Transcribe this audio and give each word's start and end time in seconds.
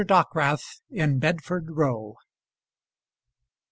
DOCKWRATH 0.03 0.81
IN 0.89 1.19
BEDFORD 1.19 1.77
ROW. 1.77 2.13
Mr. 2.17 2.25